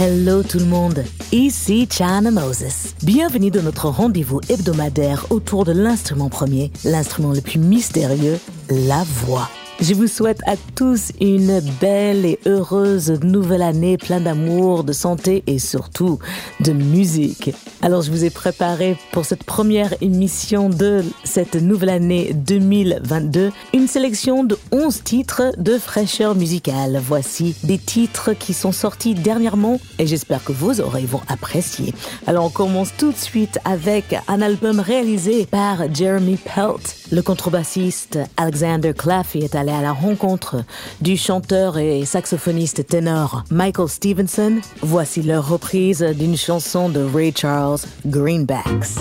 Hello 0.00 0.44
tout 0.44 0.60
le 0.60 0.64
monde, 0.64 1.02
ici 1.32 1.88
China 1.90 2.30
Moses. 2.30 2.94
Bienvenue 3.02 3.50
dans 3.50 3.64
notre 3.64 3.88
rendez-vous 3.88 4.40
hebdomadaire 4.48 5.26
autour 5.30 5.64
de 5.64 5.72
l'instrument 5.72 6.28
premier, 6.28 6.70
l'instrument 6.84 7.32
le 7.32 7.40
plus 7.40 7.58
mystérieux, 7.58 8.38
la 8.70 9.02
voix. 9.02 9.48
Je 9.80 9.94
vous 9.94 10.08
souhaite 10.08 10.40
à 10.44 10.56
tous 10.74 11.12
une 11.20 11.60
belle 11.80 12.26
et 12.26 12.40
heureuse 12.46 13.10
nouvelle 13.22 13.62
année, 13.62 13.96
plein 13.96 14.18
d'amour, 14.18 14.82
de 14.82 14.92
santé 14.92 15.44
et 15.46 15.60
surtout 15.60 16.18
de 16.58 16.72
musique. 16.72 17.52
Alors 17.80 18.02
je 18.02 18.10
vous 18.10 18.24
ai 18.24 18.30
préparé 18.30 18.96
pour 19.12 19.24
cette 19.24 19.44
première 19.44 19.94
émission 20.00 20.68
de 20.68 21.04
cette 21.22 21.54
nouvelle 21.54 21.90
année 21.90 22.32
2022 22.34 23.52
une 23.72 23.86
sélection 23.86 24.42
de 24.42 24.58
11 24.72 25.04
titres 25.04 25.52
de 25.58 25.78
fraîcheur 25.78 26.34
musicale. 26.34 27.00
Voici 27.00 27.54
des 27.62 27.78
titres 27.78 28.32
qui 28.32 28.54
sont 28.54 28.72
sortis 28.72 29.14
dernièrement 29.14 29.78
et 30.00 30.08
j'espère 30.08 30.42
que 30.42 30.50
vos 30.50 30.80
oreilles 30.80 31.06
vont 31.06 31.22
apprécier. 31.28 31.94
Alors 32.26 32.46
on 32.46 32.50
commence 32.50 32.90
tout 32.98 33.12
de 33.12 33.16
suite 33.16 33.60
avec 33.64 34.16
un 34.26 34.42
album 34.42 34.80
réalisé 34.80 35.46
par 35.46 35.94
Jeremy 35.94 36.36
Pelt. 36.36 36.97
Le 37.10 37.22
contrebassiste 37.22 38.18
Alexander 38.36 38.92
Claffey 38.92 39.40
est 39.40 39.54
allé 39.54 39.72
à 39.72 39.80
la 39.80 39.92
rencontre 39.92 40.64
du 41.00 41.16
chanteur 41.16 41.78
et 41.78 42.04
saxophoniste 42.04 42.86
ténor 42.86 43.44
Michael 43.50 43.88
Stevenson. 43.88 44.60
Voici 44.82 45.22
leur 45.22 45.48
reprise 45.48 46.02
d'une 46.02 46.36
chanson 46.36 46.90
de 46.90 47.00
Ray 47.00 47.32
Charles, 47.34 47.80
Greenbacks. 48.06 48.98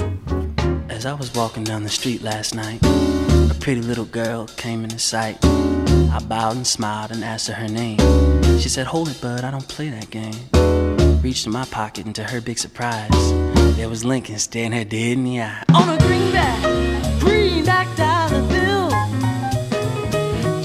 As 0.90 1.06
I 1.06 1.14
was 1.14 1.32
walking 1.36 1.66
down 1.66 1.84
the 1.84 1.90
street 1.90 2.24
last 2.24 2.56
night, 2.56 2.80
a 3.52 3.54
pretty 3.60 3.82
little 3.82 4.06
girl 4.06 4.46
came 4.56 4.84
into 4.84 4.98
sight. 4.98 5.38
I 5.44 6.20
bowed 6.20 6.56
and 6.56 6.66
smiled 6.66 7.12
and 7.12 7.24
asked 7.24 7.48
her 7.50 7.54
her 7.54 7.68
name. 7.68 7.98
She 8.60 8.70
said, 8.70 8.88
Hold 8.88 9.10
it, 9.10 9.22
bud, 9.22 9.44
I 9.44 9.52
don't 9.52 9.68
play 9.68 9.90
that 9.90 10.10
game. 10.10 10.34
Reached 11.22 11.46
in 11.46 11.52
my 11.52 11.66
pocket, 11.66 12.06
and 12.06 12.16
to 12.16 12.24
her 12.24 12.40
big 12.40 12.58
surprise, 12.58 13.10
there 13.76 13.90
was 13.90 14.06
Lincoln 14.06 14.40
staring 14.40 14.72
her 14.72 14.86
dead 14.86 15.18
in 15.18 15.24
the 15.26 15.42
eye. 15.42 15.64
On 15.74 15.90
a 15.90 15.98
greenback, 16.00 16.27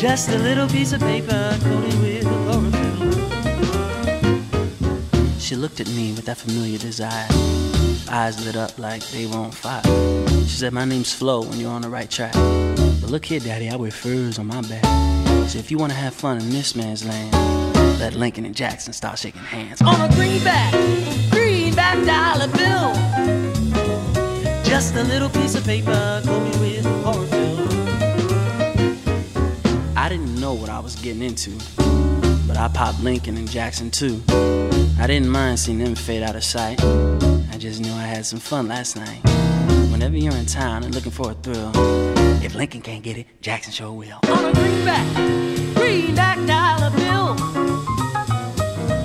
Just 0.02 0.30
a 0.30 0.38
little 0.38 0.66
piece 0.66 0.92
of 0.92 1.00
paper 1.00 1.56
coated 1.62 2.00
with 2.00 2.24
chlorophyll. 2.24 3.12
She 5.38 5.54
looked 5.54 5.78
at 5.78 5.86
me 5.90 6.10
with 6.10 6.24
that 6.24 6.38
familiar 6.38 6.76
desire. 6.76 7.28
Eyes 8.10 8.44
lit 8.44 8.56
up 8.56 8.76
like 8.80 9.00
they 9.10 9.26
were 9.26 9.36
on 9.36 9.52
fire. 9.52 9.80
She 10.40 10.56
said, 10.56 10.72
My 10.72 10.84
name's 10.84 11.14
Flo, 11.14 11.44
and 11.44 11.54
you're 11.54 11.70
on 11.70 11.82
the 11.82 11.88
right 11.88 12.10
track. 12.10 12.32
But 12.32 13.10
look 13.10 13.24
here, 13.24 13.38
Daddy, 13.38 13.70
I 13.70 13.76
wear 13.76 13.92
furs 13.92 14.40
on 14.40 14.48
my 14.48 14.62
back. 14.62 14.82
So 15.48 15.60
if 15.60 15.70
you 15.70 15.78
want 15.78 15.92
to 15.92 15.98
have 15.98 16.14
fun 16.14 16.40
in 16.40 16.50
this 16.50 16.74
man's 16.74 17.04
land, 17.04 17.32
let 18.00 18.14
Lincoln 18.14 18.44
and 18.44 18.56
Jackson 18.56 18.92
start 18.92 19.20
shaking 19.20 19.42
hands. 19.42 19.80
On 19.82 20.00
a 20.00 20.12
greenback, 20.16 20.72
greenback 21.30 22.04
dollar 22.04 22.48
bill. 22.48 22.92
Just 24.64 24.96
a 24.96 25.04
little 25.04 25.28
piece 25.28 25.54
of 25.54 25.64
paper 25.64 26.22
coated 26.24 26.60
with 26.60 26.71
I 30.02 30.08
didn't 30.08 30.34
know 30.40 30.52
what 30.52 30.68
I 30.68 30.80
was 30.80 30.96
getting 30.96 31.22
into, 31.22 31.52
but 32.48 32.56
I 32.56 32.68
popped 32.74 33.00
Lincoln 33.04 33.36
and 33.36 33.48
Jackson 33.48 33.88
too. 33.88 34.20
I 34.98 35.06
didn't 35.06 35.28
mind 35.28 35.60
seeing 35.60 35.78
them 35.78 35.94
fade 35.94 36.24
out 36.24 36.34
of 36.34 36.42
sight. 36.42 36.82
I 36.82 37.56
just 37.56 37.80
knew 37.80 37.92
I 37.92 38.02
had 38.02 38.26
some 38.26 38.40
fun 38.40 38.66
last 38.66 38.96
night. 38.96 39.20
Whenever 39.92 40.16
you're 40.16 40.34
in 40.34 40.46
town 40.46 40.82
and 40.82 40.92
looking 40.92 41.12
for 41.12 41.30
a 41.30 41.34
thrill, 41.34 41.70
if 42.42 42.56
Lincoln 42.56 42.82
can't 42.82 43.04
get 43.04 43.16
it, 43.16 43.28
Jackson 43.42 43.72
sure 43.72 43.92
will. 43.92 44.18
On 44.24 44.44
a 44.44 44.52
greenback, 44.52 45.06
greenback 45.76 46.44
dollar 46.48 46.90
bill. 46.96 47.36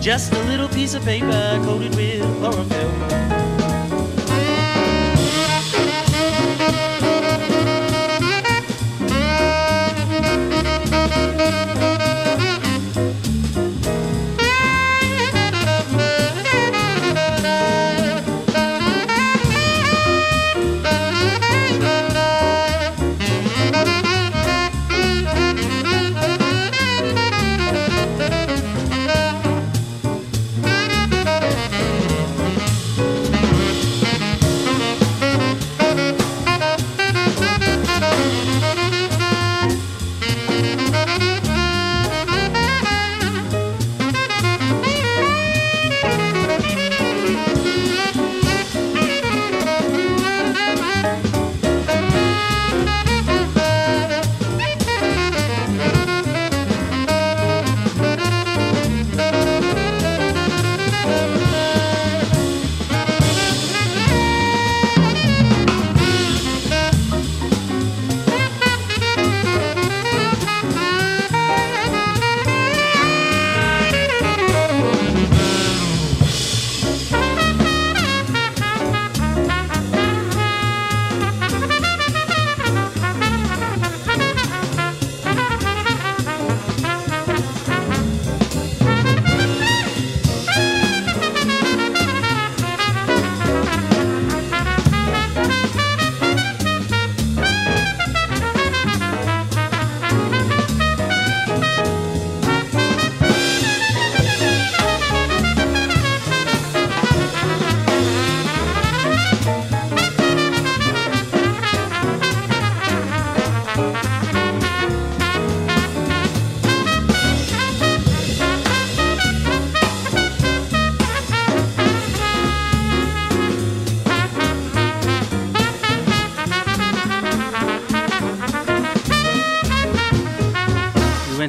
Just 0.02 0.34
a 0.34 0.44
little 0.46 0.68
piece 0.68 0.96
of 0.96 1.04
paper 1.04 1.62
coated 1.64 1.96
with 1.96 2.24
chlorophyll. 2.40 3.37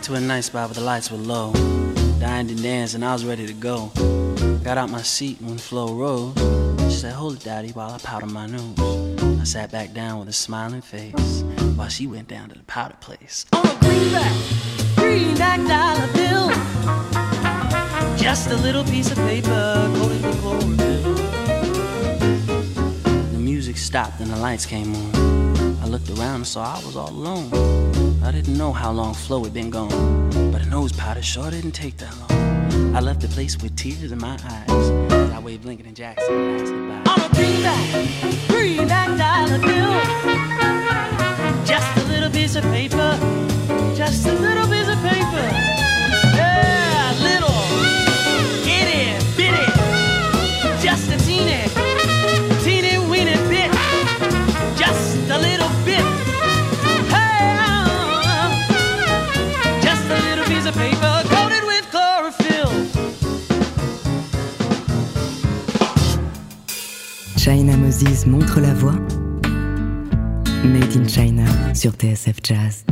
To 0.09 0.15
a 0.15 0.21
nice 0.21 0.47
spot 0.47 0.71
where 0.71 0.75
the 0.75 0.81
lights 0.81 1.11
were 1.11 1.19
low. 1.19 1.53
Dined 2.19 2.51
and 2.51 2.63
danced, 2.63 2.95
and 2.95 3.05
I 3.05 3.13
was 3.13 3.27
ready 3.27 3.47
to 3.47 3.53
go. 3.53 3.93
Got 4.65 4.79
out 4.79 4.89
my 4.89 5.03
seat 5.03 5.37
when 5.43 5.59
Flo 5.59 5.93
rose. 5.93 6.35
She 6.91 7.01
said, 7.01 7.13
Hold 7.13 7.35
it, 7.35 7.45
Daddy, 7.45 7.73
while 7.73 7.91
I 7.91 7.99
powder 7.99 8.25
my 8.25 8.47
nose. 8.47 8.79
I 9.39 9.45
sat 9.45 9.71
back 9.71 9.93
down 9.93 10.19
with 10.19 10.29
a 10.31 10.33
smiling 10.33 10.81
face 10.81 11.43
while 11.77 11.91
she 11.91 12.07
went 12.07 12.27
down 12.27 12.49
to 12.49 12.55
the 12.55 12.65
powder 12.65 12.97
place. 13.01 13.45
On 13.53 13.67
a 13.67 13.79
greenback, 13.81 14.33
greenback 14.97 15.61
dollar 15.69 16.11
bill. 16.15 16.49
Just 18.17 18.49
a 18.51 18.57
little 18.57 18.85
piece 18.85 19.11
of 19.11 19.19
paper 19.19 19.91
coated 19.97 20.25
with 20.25 20.41
chlorophyll. 20.41 21.15
The 23.33 23.39
music 23.39 23.77
stopped 23.77 24.21
and 24.21 24.31
the 24.31 24.39
lights 24.39 24.65
came 24.65 24.95
on. 24.95 25.77
I 25.83 25.87
looked 25.87 26.09
around 26.09 26.37
and 26.37 26.47
saw 26.47 26.77
I 26.77 26.87
was 26.87 26.97
all 26.97 27.11
alone. 27.11 27.88
I 28.23 28.33
didn't 28.33 28.59
know 28.59 28.73
how 28.73 28.91
long 28.93 29.15
Flo 29.15 29.45
had 29.45 29.55
been 29.55 29.71
gone, 29.71 30.51
but 30.53 30.61
a 30.61 30.67
nose 30.67 30.93
powder 30.93 31.23
sure 31.23 31.51
didn't 31.51 31.73
take 31.73 31.97
that 31.99 32.15
long. 32.19 32.95
I 32.95 33.01
left 33.01 33.21
the 33.21 33.29
place 33.29 33.57
with 33.63 33.77
tears 33.77 34.13
in 34.13 34.19
my 34.19 34.33
eyes. 34.45 34.91
As 35.13 35.31
I 35.33 35.39
waved 35.39 35.65
Lincoln 35.65 35.87
and 35.87 35.97
Jackson 35.97 36.35
and 36.35 36.61
asked 36.61 36.73
goodbye. 36.73 37.03
I'm 37.07 37.21
a 37.21 37.29
greenback, 37.35 38.49
greenback 38.49 39.09
dollar 39.19 39.59
bill. 39.59 39.95
Just 41.65 41.97
a 41.97 42.05
little 42.09 42.31
piece 42.31 42.57
of 42.57 42.65
paper, 42.65 43.19
just 43.95 44.27
a 44.27 44.33
little 44.33 44.67
piece 44.67 44.89
of 44.89 44.99
paper. 45.03 45.49
Yeah, 46.37 46.88
Montre 68.29 68.61
la 68.61 68.75
voie. 68.75 68.99
Made 70.63 70.95
in 70.95 71.09
China 71.09 71.47
sur 71.75 71.93
TSF 71.93 72.43
Jazz. 72.43 72.85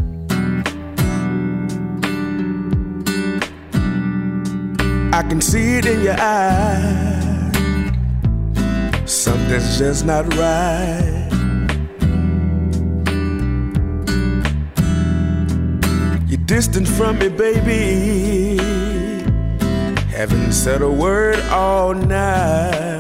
I 5.13 5.23
can 5.29 5.43
see 5.43 5.77
it 5.77 5.85
in 5.85 6.01
your 6.03 6.17
eyes. 6.19 7.53
Something's 9.05 9.79
just 9.79 10.07
not 10.07 10.25
right. 10.37 11.29
You're 16.29 16.47
distant 16.47 16.89
from 16.89 17.19
me, 17.19 17.29
baby. 17.29 18.57
Haven't 20.09 20.53
said 20.53 20.81
a 20.81 20.91
word 20.91 21.39
all 21.51 21.93
night. 21.93 22.96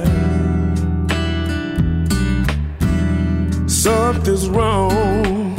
Something's 3.87 4.49
wrong. 4.49 5.55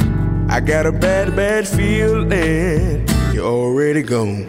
I 0.50 0.60
got 0.60 0.84
a 0.84 0.92
bad, 0.92 1.34
bad 1.34 1.66
feeling. 1.66 3.08
You're 3.32 3.46
already 3.46 4.02
gone. 4.02 4.44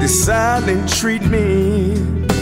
This 0.00 0.24
silent 0.24 0.92
treatment 0.92 2.32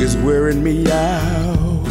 is 0.00 0.16
wearing 0.18 0.62
me 0.62 0.88
out. 0.92 1.88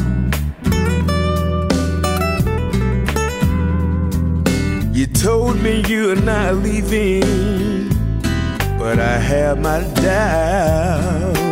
You 4.94 5.08
told 5.08 5.62
me 5.62 5.84
you're 5.90 6.16
not 6.16 6.56
leaving, 6.56 7.90
but 8.78 8.98
I 8.98 9.18
have 9.18 9.60
my 9.60 9.82
doubts. 9.96 11.49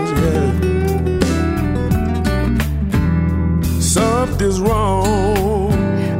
Something's 4.27 4.59
wrong. 4.59 5.71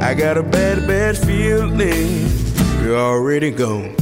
I 0.01 0.13
got 0.13 0.38
a 0.38 0.44
bad, 0.44 0.88
bad 0.88 1.18
feeling. 1.18 2.30
You're 2.81 2.98
already 2.98 3.51
gone. 3.51 3.96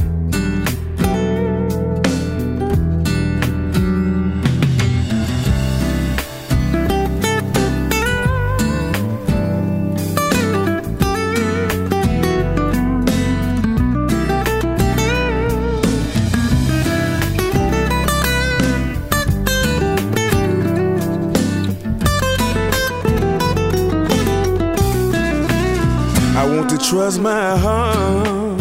Want 26.56 26.70
to 26.70 26.78
trust 26.78 27.20
my 27.20 27.58
heart. 27.58 28.60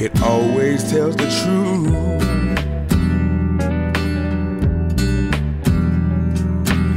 It 0.00 0.18
always 0.22 0.90
tells 0.90 1.14
the 1.14 1.28
truth. 1.42 1.92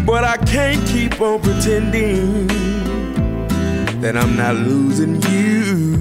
But 0.06 0.24
I 0.24 0.38
can't 0.38 0.88
keep 0.88 1.19
on 1.19 1.41
pretending 1.41 2.47
that 4.00 4.15
I'm 4.15 4.38
not 4.38 4.56
losing 4.56 5.21
you. 5.24 5.97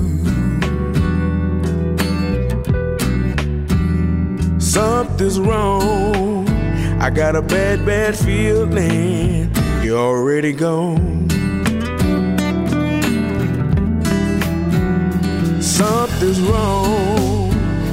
Something's 4.60 5.40
wrong. 5.40 6.48
I 7.00 7.10
got 7.10 7.34
a 7.34 7.42
bad, 7.42 7.84
bad 7.84 8.16
feeling. 8.16 9.52
You're 9.82 9.98
already 9.98 10.52
gone. 10.52 11.27
Something's 15.78 16.40
wrong. 16.40 17.52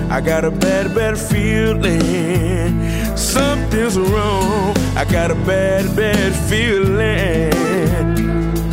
I 0.10 0.20
got 0.20 0.44
a 0.44 0.50
bad, 0.50 0.96
bad 0.96 1.20
feeling. 1.20 3.16
Something's 3.16 3.96
wrong. 4.00 4.76
I 4.98 5.06
got 5.06 5.30
a 5.30 5.36
bad, 5.36 5.96
bad 5.96 6.34
feeling. 6.50 7.52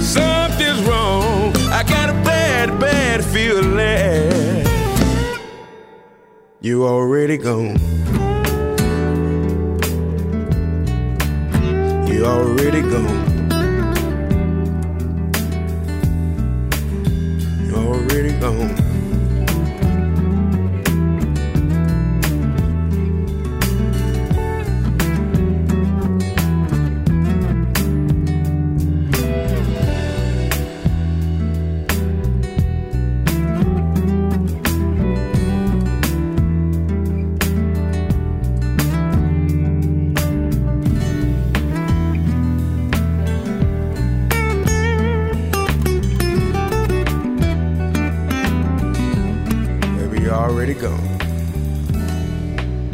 Something's 0.01 0.81
wrong. 0.89 1.55
I 1.69 1.83
got 1.87 2.09
a 2.09 2.15
bad, 2.25 2.81
bad 2.81 3.23
feeling. 3.23 4.65
You 6.63 6.87
already 6.87 7.37
gone. 7.37 7.77
You 12.09 12.25
already 12.25 12.81
gone. 12.81 13.32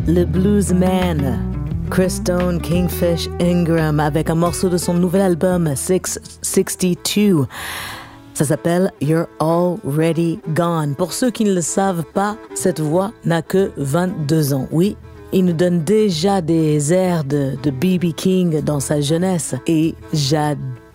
Le 0.06 0.24
bluesman 0.24 1.38
Chris 1.90 2.10
Stone, 2.10 2.60
Kingfish 2.60 3.28
Ingram 3.40 4.00
avec 4.00 4.30
un 4.30 4.34
morceau 4.34 4.68
de 4.68 4.76
son 4.76 4.94
nouvel 4.94 5.20
album 5.22 5.74
662. 5.74 7.46
Ça 8.34 8.44
s'appelle 8.44 8.92
You're 9.00 9.26
Already 9.38 10.40
Gone. 10.54 10.94
Pour 10.96 11.12
ceux 11.12 11.30
qui 11.30 11.44
ne 11.44 11.54
le 11.54 11.60
savent 11.60 12.04
pas, 12.14 12.36
cette 12.54 12.80
voix 12.80 13.12
n'a 13.24 13.42
que 13.42 13.70
22 13.76 14.54
ans. 14.54 14.68
Oui, 14.72 14.96
il 15.32 15.44
nous 15.44 15.52
donne 15.52 15.84
déjà 15.84 16.40
des 16.40 16.92
airs 16.92 17.24
de 17.24 17.56
B.B. 17.70 18.12
King 18.14 18.60
dans 18.62 18.80
sa 18.80 19.00
jeunesse 19.00 19.54
et 19.66 19.94
j'adore 20.12 20.87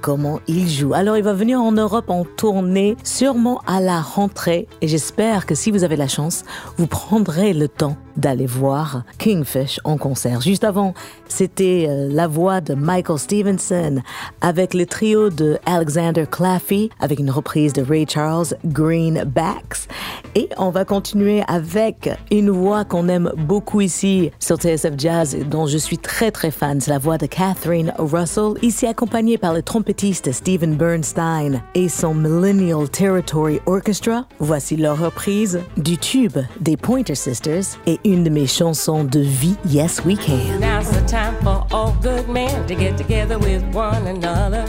comment 0.00 0.40
il 0.46 0.68
joue. 0.68 0.94
Alors 0.94 1.16
il 1.16 1.22
va 1.22 1.34
venir 1.34 1.60
en 1.60 1.72
Europe 1.72 2.08
en 2.08 2.24
tournée, 2.24 2.96
sûrement 3.04 3.60
à 3.66 3.80
la 3.80 4.00
rentrée 4.00 4.68
et 4.80 4.88
j'espère 4.88 5.44
que 5.44 5.54
si 5.54 5.70
vous 5.70 5.84
avez 5.84 5.96
la 5.96 6.08
chance, 6.08 6.44
vous 6.78 6.86
prendrez 6.86 7.52
le 7.52 7.68
temps 7.68 7.96
d'aller 8.18 8.46
voir 8.46 9.04
Kingfish 9.16 9.80
en 9.84 9.96
concert. 9.96 10.42
Juste 10.42 10.64
avant, 10.64 10.92
c'était 11.28 11.86
euh, 11.88 12.08
la 12.10 12.26
voix 12.26 12.60
de 12.60 12.74
Michael 12.74 13.18
Stevenson 13.18 14.02
avec 14.40 14.74
le 14.74 14.84
trio 14.84 15.30
de 15.30 15.58
Alexander 15.64 16.26
Claffey 16.30 16.90
avec 17.00 17.18
une 17.18 17.30
reprise 17.30 17.72
de 17.72 17.82
Ray 17.82 18.06
Charles 18.08 18.54
Greenbacks 18.66 19.88
et 20.34 20.48
on 20.58 20.70
va 20.70 20.84
continuer 20.84 21.42
avec 21.48 22.10
une 22.30 22.50
voix 22.50 22.84
qu'on 22.84 23.08
aime 23.08 23.32
beaucoup 23.36 23.80
ici 23.80 24.30
sur 24.38 24.56
TSF 24.56 24.94
Jazz 24.96 25.36
dont 25.50 25.66
je 25.66 25.78
suis 25.78 25.98
très 25.98 26.30
très 26.30 26.50
fan, 26.50 26.80
c'est 26.80 26.90
la 26.90 26.98
voix 26.98 27.18
de 27.18 27.26
Catherine 27.26 27.92
Russell, 27.98 28.54
ici 28.62 28.86
accompagnée 28.86 29.38
par 29.38 29.54
le 29.54 29.62
trompettiste 29.62 30.32
Stephen 30.32 30.76
Bernstein 30.76 31.62
et 31.74 31.88
son 31.88 32.14
Millennial 32.14 32.88
Territory 32.88 33.60
Orchestra. 33.66 34.26
Voici 34.38 34.76
leur 34.76 34.98
reprise 34.98 35.60
du 35.76 35.96
tube 35.96 36.38
des 36.60 36.76
Pointer 36.76 37.14
Sisters 37.14 37.64
et 37.86 37.98
une 38.08 38.24
de 38.24 38.30
mes 38.30 38.46
chansons 38.46 39.04
de 39.04 39.20
vie, 39.20 39.56
Yes 39.66 40.02
We 40.04 40.16
Can. 40.16 40.60
Now's 40.60 40.90
the 40.90 41.06
time 41.06 41.36
for 41.42 41.66
all 41.70 41.94
good 42.00 42.28
men 42.28 42.66
to 42.66 42.74
get 42.74 42.96
together 42.96 43.38
with 43.38 43.62
one 43.74 44.06
another. 44.06 44.64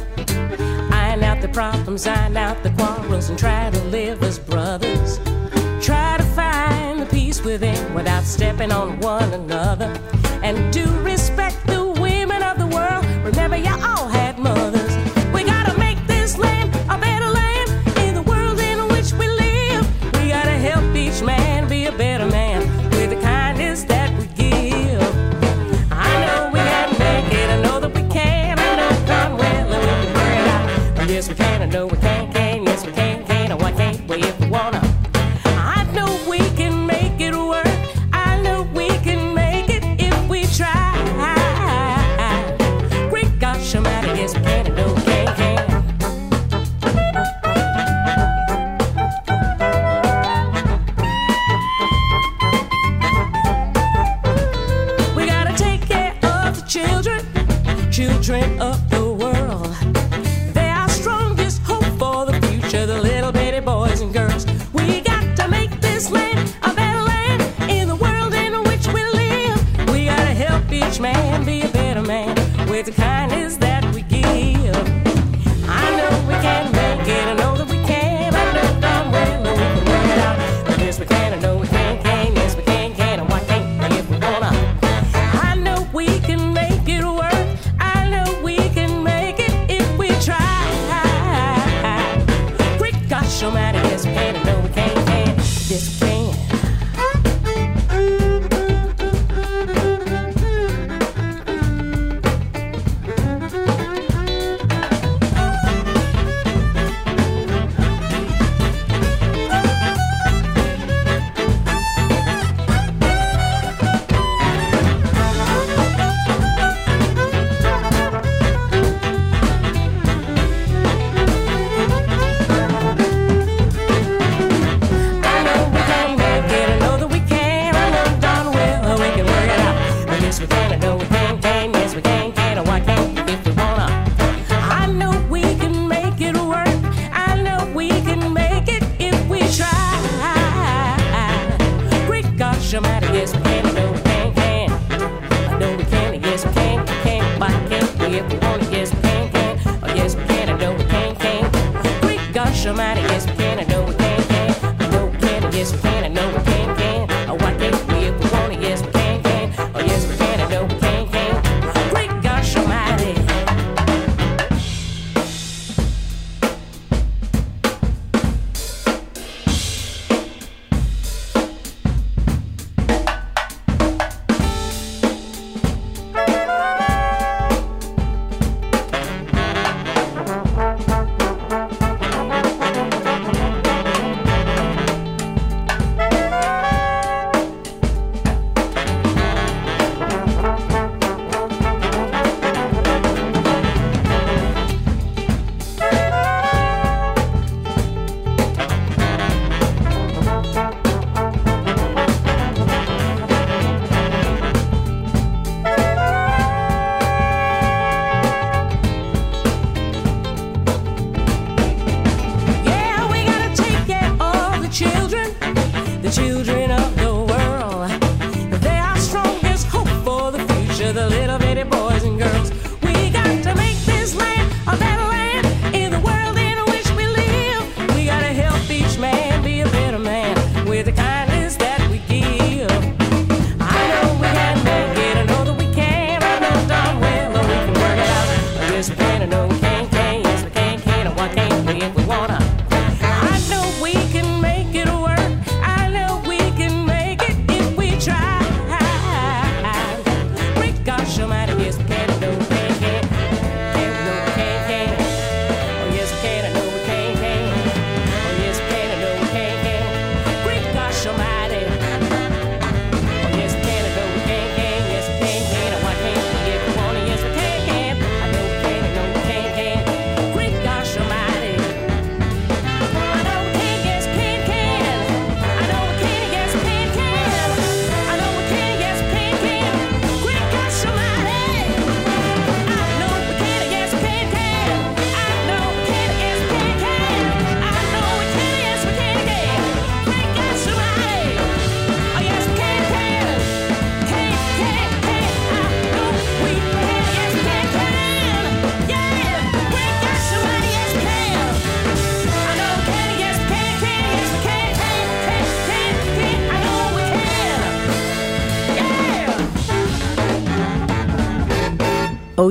Iron 0.91 1.23
out 1.23 1.41
the 1.41 1.47
problems, 1.47 2.05
iron 2.05 2.35
out 2.35 2.61
the 2.63 2.71
quarrels, 2.71 3.29
and 3.29 3.39
try 3.39 3.69
to 3.69 3.83
live 3.85 4.21
as 4.23 4.37
brothers. 4.39 5.19
Try 5.81 6.17
to 6.17 6.23
find 6.35 6.99
the 6.99 7.05
peace 7.05 7.41
within 7.41 7.93
without 7.93 8.23
stepping 8.23 8.71
on 8.71 8.99
one 8.99 9.31
another. 9.33 9.97
And 10.43 10.73
do 10.73 10.85
respect 10.99 11.65
the 11.65 11.88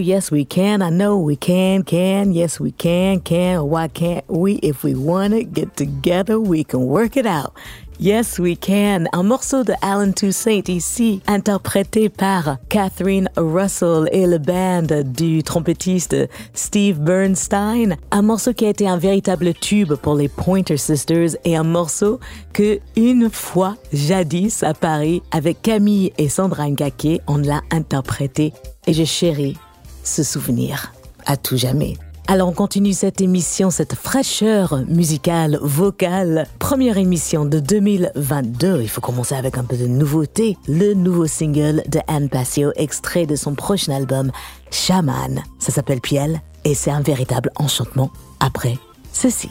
yes, 0.08 0.30
we 0.30 0.42
can. 0.42 0.80
I 0.80 0.88
know 0.88 1.18
we 1.18 1.36
can, 1.36 1.82
can. 1.82 2.32
Yes, 2.32 2.58
we 2.58 2.72
can, 2.72 3.20
can. 3.20 3.68
Why 3.68 3.88
can't 3.88 4.24
we? 4.26 4.54
If 4.62 4.82
we 4.82 4.94
want 4.94 5.34
to 5.34 5.44
get 5.44 5.76
together, 5.76 6.40
we 6.40 6.64
can 6.64 6.86
work 6.86 7.18
it 7.18 7.26
out. 7.26 7.52
Yes, 7.98 8.38
we 8.38 8.56
can. 8.56 9.08
Un 9.12 9.24
morceau 9.24 9.64
de 9.64 9.74
Alan 9.82 10.12
Toussaint 10.12 10.62
ici, 10.68 11.20
interprété 11.26 12.08
par 12.08 12.56
Catherine 12.70 13.28
Russell 13.36 14.08
et 14.12 14.26
le 14.26 14.38
band 14.38 15.02
du 15.04 15.42
trompettiste 15.42 16.16
Steve 16.54 17.00
Bernstein. 17.00 17.96
Un 18.10 18.22
morceau 18.22 18.54
qui 18.54 18.64
a 18.64 18.70
été 18.70 18.88
un 18.88 18.96
véritable 18.96 19.52
tube 19.52 19.94
pour 19.94 20.14
les 20.14 20.28
Pointer 20.28 20.78
Sisters 20.78 21.36
et 21.44 21.56
un 21.56 21.64
morceau 21.64 22.18
que, 22.54 22.78
une 22.96 23.28
fois, 23.30 23.76
jadis 23.92 24.62
à 24.62 24.72
Paris, 24.72 25.22
avec 25.32 25.60
Camille 25.60 26.12
et 26.16 26.30
Sandra 26.30 26.70
Ngake, 26.70 27.20
on 27.26 27.36
l'a 27.36 27.60
interprété. 27.72 28.54
Et 28.86 28.94
je 28.94 29.04
chéris 29.04 29.56
ce 30.08 30.22
souvenir 30.22 30.92
à 31.26 31.36
tout 31.36 31.56
jamais. 31.56 31.96
Alors 32.26 32.48
on 32.48 32.52
continue 32.52 32.92
cette 32.92 33.20
émission, 33.20 33.70
cette 33.70 33.94
fraîcheur 33.94 34.84
musicale, 34.86 35.58
vocale. 35.62 36.46
Première 36.58 36.98
émission 36.98 37.46
de 37.46 37.58
2022. 37.58 38.82
Il 38.82 38.88
faut 38.88 39.00
commencer 39.00 39.34
avec 39.34 39.56
un 39.56 39.64
peu 39.64 39.76
de 39.76 39.86
nouveauté. 39.86 40.56
Le 40.66 40.92
nouveau 40.92 41.26
single 41.26 41.82
de 41.88 42.00
Anne 42.06 42.28
Passio, 42.28 42.72
extrait 42.76 43.26
de 43.26 43.36
son 43.36 43.54
prochain 43.54 43.92
album, 43.92 44.30
Shaman. 44.70 45.42
Ça 45.58 45.72
s'appelle 45.72 46.00
Piel 46.00 46.42
et 46.64 46.74
c'est 46.74 46.90
un 46.90 47.00
véritable 47.00 47.50
enchantement. 47.56 48.10
Après 48.40 48.76
ceci. 49.12 49.48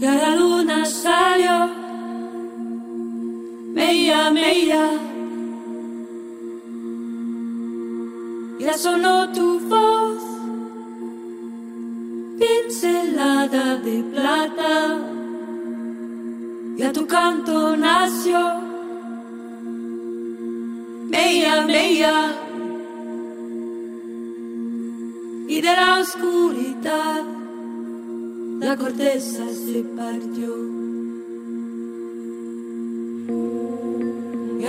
la 0.00 0.34
luna 0.36 0.84
salió, 0.84 1.59
ya 8.60 8.78
sonó 8.78 9.28
tu 9.32 9.58
voz, 9.68 10.22
pincelada 12.38 13.76
de 13.76 14.02
plata, 14.12 14.98
ya 16.76 16.92
tu 16.92 17.06
canto 17.06 17.76
nació, 17.76 18.60
bella, 21.08 21.66
bella, 21.66 22.32
y 25.48 25.60
de 25.60 25.72
la 25.72 26.00
oscuridad 26.00 27.24
la 28.60 28.76
corteza 28.76 29.44
se 29.48 29.82
partió. 29.96 30.79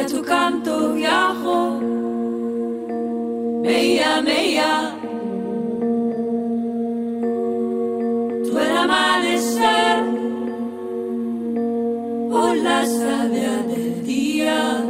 Tu 0.08 0.22
canto 0.24 0.94
viajó 0.94 1.80
Meia, 3.62 4.22
meia. 4.24 4.96
Tú 8.44 8.58
el 8.58 8.78
amanecer 8.78 10.04
o 12.32 12.54
la 12.56 12.86
savia 12.86 13.64
del 13.70 14.04
día. 14.04 14.84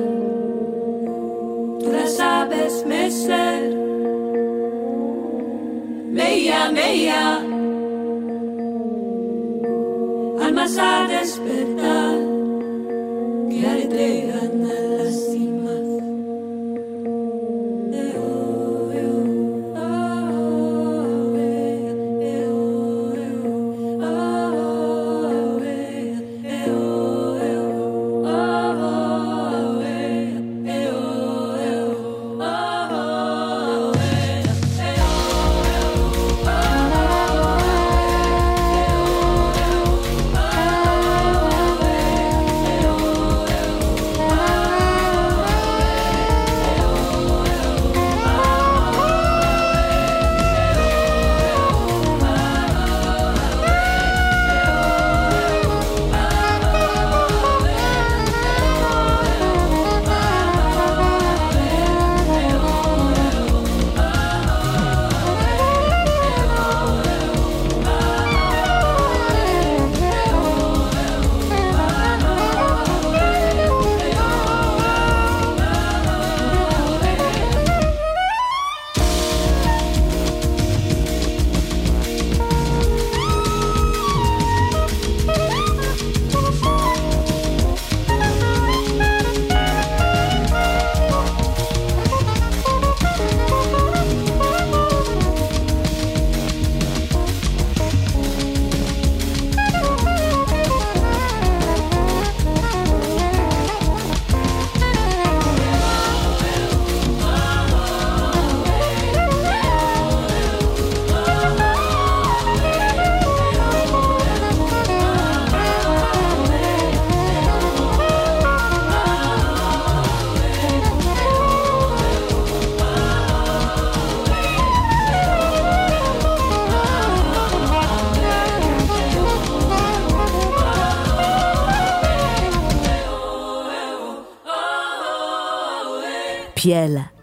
Tú 1.82 1.92
la 1.92 2.08
sabes 2.08 2.86
mecer. 2.86 3.76
Meia, 6.10 6.72
meia. 6.72 7.01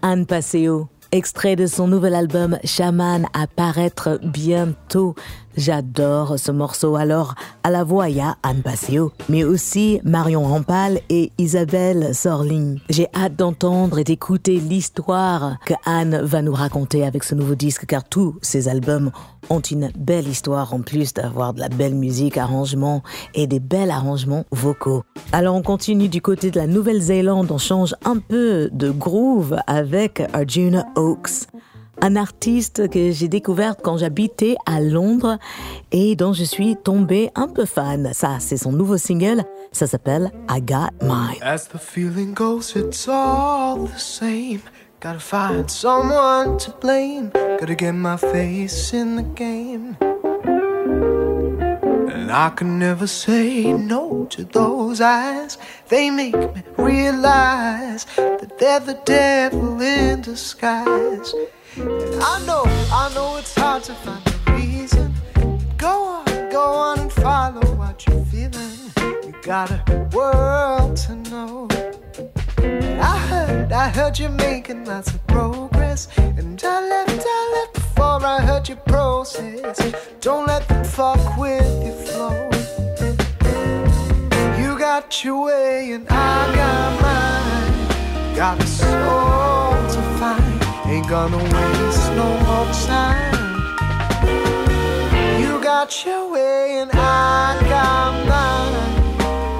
Anne 0.01 0.25
Passeo, 0.25 0.89
extrait 1.13 1.55
de 1.55 1.65
son 1.65 1.87
nouvel 1.87 2.13
album 2.13 2.57
Shaman 2.65 3.25
à 3.33 3.47
paraître 3.47 4.19
bientôt. 4.21 5.15
J'adore 5.57 6.37
ce 6.37 6.51
morceau. 6.51 6.95
Alors, 6.95 7.35
à 7.63 7.69
la 7.69 7.83
voix, 7.83 8.09
il 8.09 8.17
y 8.17 8.21
a 8.21 8.37
Anne 8.43 8.61
Passio, 8.61 9.11
mais 9.27 9.43
aussi 9.43 9.99
Marion 10.03 10.43
Rampal 10.43 11.01
et 11.09 11.31
Isabelle 11.37 12.13
Sorling. 12.13 12.79
J'ai 12.89 13.07
hâte 13.15 13.35
d'entendre 13.35 13.99
et 13.99 14.03
d'écouter 14.03 14.59
l'histoire 14.59 15.57
que 15.65 15.73
Anne 15.85 16.21
va 16.21 16.41
nous 16.41 16.53
raconter 16.53 17.05
avec 17.05 17.23
ce 17.23 17.35
nouveau 17.35 17.55
disque, 17.55 17.85
car 17.85 18.03
tous 18.03 18.37
ses 18.41 18.67
albums 18.67 19.11
ont 19.49 19.59
une 19.59 19.91
belle 19.97 20.27
histoire 20.27 20.73
en 20.73 20.81
plus 20.81 21.13
d'avoir 21.13 21.53
de 21.53 21.59
la 21.59 21.69
belle 21.69 21.95
musique, 21.95 22.37
arrangement 22.37 23.03
et 23.33 23.47
des 23.47 23.59
belles 23.59 23.91
arrangements 23.91 24.45
vocaux. 24.51 25.03
Alors, 25.31 25.55
on 25.55 25.63
continue 25.63 26.09
du 26.09 26.21
côté 26.21 26.51
de 26.51 26.59
la 26.59 26.67
Nouvelle-Zélande. 26.67 27.51
On 27.51 27.57
change 27.57 27.95
un 28.05 28.17
peu 28.17 28.69
de 28.71 28.91
groove 28.91 29.57
avec 29.67 30.21
Arjuna 30.33 30.85
Oaks 30.95 31.47
un 32.01 32.15
artiste 32.15 32.89
que 32.89 33.11
j'ai 33.11 33.27
découvert 33.27 33.75
quand 33.77 33.97
j'habitais 33.97 34.55
à 34.65 34.79
Londres 34.79 35.37
et 35.91 36.15
dont 36.15 36.33
je 36.33 36.43
suis 36.43 36.75
tombée 36.75 37.29
un 37.35 37.47
peu 37.47 37.65
fan. 37.65 38.11
Ça, 38.13 38.37
c'est 38.39 38.57
son 38.57 38.71
nouveau 38.71 38.97
single. 38.97 39.43
Ça 39.71 39.87
s'appelle 39.87 40.31
I 40.49 40.61
Got 40.61 40.91
Mine. 41.01 41.41
As 41.41 41.67
the 41.69 41.77
feeling 41.77 42.33
goes, 42.33 42.75
it's 42.75 43.07
all 43.07 43.85
the 43.85 43.99
same. 43.99 44.61
Gotta 45.01 45.19
find 45.19 45.69
someone 45.69 46.57
to 46.57 46.71
blame. 46.81 47.31
Gotta 47.59 47.75
get 47.75 47.93
my 47.93 48.17
face 48.17 48.93
in 48.93 49.15
the 49.15 49.23
game. 49.35 49.95
And 52.11 52.31
I 52.31 52.49
can 52.55 52.77
never 52.77 53.07
say 53.07 53.71
no 53.73 54.27
to 54.31 54.43
those 54.43 55.01
eyes. 55.01 55.57
They 55.87 56.09
make 56.09 56.35
me 56.35 56.63
realize 56.77 58.05
that 58.17 58.57
they're 58.57 58.81
the 58.81 58.99
devil 59.05 59.81
in 59.81 60.21
disguise. 60.21 61.33
I 61.77 62.43
know, 62.47 62.63
I 62.91 63.11
know 63.13 63.37
it's 63.37 63.53
hard 63.55 63.83
to 63.83 63.93
find 63.93 64.21
a 64.47 64.53
reason. 64.53 65.13
Go 65.77 66.03
on, 66.03 66.49
go 66.49 66.61
on 66.61 66.99
and 66.99 67.11
follow 67.11 67.61
what 67.75 68.05
you're 68.07 68.25
feeling. 68.25 68.91
You 69.23 69.33
got 69.43 69.69
a 69.71 70.09
world 70.11 70.97
to 70.97 71.15
know. 71.29 71.67
I 73.01 73.17
heard, 73.29 73.71
I 73.71 73.89
heard 73.89 74.17
you're 74.17 74.29
making 74.31 74.85
lots 74.85 75.13
of 75.13 75.25
progress. 75.27 76.07
And 76.17 76.59
I 76.63 76.89
left, 76.89 77.23
I 77.25 77.51
left 77.53 77.73
before 77.75 78.25
I 78.25 78.41
heard 78.41 78.67
your 78.67 78.77
process. 78.77 79.93
Don't 80.21 80.47
let 80.47 80.67
them 80.67 80.83
fuck 80.83 81.37
with 81.37 81.85
your 81.85 81.95
flow. 82.05 82.49
You 84.59 84.77
got 84.77 85.23
your 85.23 85.45
way 85.45 85.91
and 85.91 86.07
I 86.09 86.55
got 86.55 87.01
mine. 87.01 88.35
Got 88.35 88.63
a 88.63 88.67
soul 88.67 89.48
gonna 91.09 91.37
waste 91.37 92.11
no 92.13 92.29
more 92.45 92.71
time. 92.85 93.33
You 95.41 95.59
got 95.59 96.05
your 96.05 96.31
way 96.31 96.77
and 96.81 96.91
I 96.93 97.57
got 97.67 98.13
mine. 98.29 98.73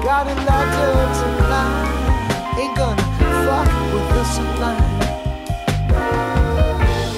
Got 0.00 0.28
a 0.28 0.34
ladder 0.46 0.94
to 1.18 1.26
climb. 1.42 1.90
Ain't 2.56 2.76
gonna 2.76 3.02
fuck 3.42 3.70
with 3.92 4.08
the 4.14 4.24
sublime. 4.36 4.98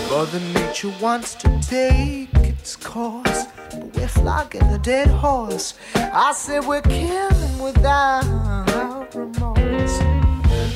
Mother 0.09 0.40
Nature 0.55 0.95
wants 0.99 1.35
to 1.35 1.49
take 1.61 2.33
its 2.37 2.75
course, 2.77 3.45
but 3.71 3.95
we're 3.95 4.09
flogging 4.09 4.62
a 4.62 4.79
dead 4.79 5.09
horse. 5.09 5.75
I 5.95 6.33
said 6.33 6.64
we're 6.64 6.81
killing 6.81 7.59
without 7.59 9.14
remorse. 9.14 10.01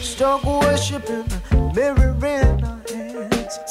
Stuck 0.03 0.45
worshiping 0.45 1.25
the 1.73 2.76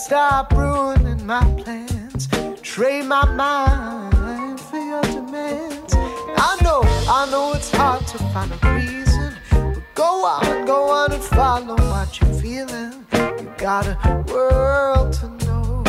Stop 0.06 0.54
ruining 0.54 1.26
my 1.26 1.44
plans. 1.64 2.28
Trade 2.62 3.06
my 3.06 3.26
mind 3.26 4.60
for 4.60 4.78
your 4.78 5.02
demands. 5.02 5.96
I 5.96 6.60
know, 6.62 6.82
I 7.10 7.28
know 7.32 7.54
it's 7.54 7.72
hard 7.72 8.06
to 8.10 8.20
find 8.32 8.52
a 8.52 8.76
reason. 8.76 9.36
But 9.50 9.96
go 9.96 10.24
on, 10.24 10.66
go 10.68 10.92
on 10.92 11.12
and 11.12 11.24
follow 11.24 11.76
what 11.90 12.22
you're 12.22 12.34
feeling. 12.36 13.08
You 13.14 13.52
got 13.58 13.88
a 13.88 14.24
world 14.32 15.14
to 15.14 15.28
know. 15.48 15.84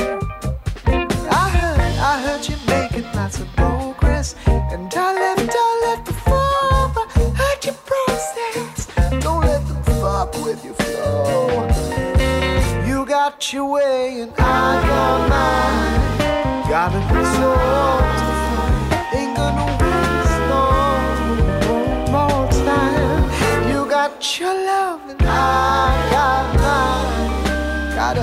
I 0.86 1.50
heard, 1.50 1.80
I 2.00 2.22
heard 2.22 2.48
you 2.48 2.56
making 2.66 3.12
lots 3.12 3.38
of 3.38 3.54
progress. 3.54 4.34
And 4.46 4.90
I 4.94 5.15
got 13.30 13.52
your 13.52 13.72
way 13.72 14.20
and 14.20 14.32
I 14.38 14.86
got 14.86 15.18
mine. 15.28 16.68
Got 16.70 16.94
a 16.94 17.02
soul 17.34 17.98
to 18.20 18.30
find. 18.46 18.76
Ain't 19.18 19.36
gonna 19.36 19.66
waste 19.82 20.40
no 20.52 20.64
more 22.14 22.46
time. 22.64 23.68
You 23.68 23.90
got 23.90 24.38
your 24.38 24.54
love 24.54 25.00
and 25.10 25.22
I 25.22 26.08
got 26.14 26.44
mine. 26.66 27.94
Got 27.96 28.16